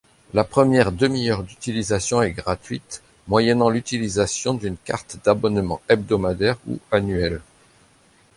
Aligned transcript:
La 0.33 0.43
première 0.43 0.91
demi-heure 0.91 1.43
d'utilisation 1.43 2.23
est 2.23 2.31
gratuite, 2.31 3.03
moyennant 3.27 3.69
l'utilisation 3.69 4.55
d'une 4.55 4.77
carte 4.83 5.17
d'abonnement 5.23 5.79
hebdomadaire 5.89 6.57
ou 6.67 6.79
annuelle. 6.89 7.39